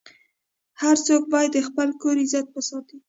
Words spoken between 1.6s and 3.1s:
خپل کور عزت وساتي.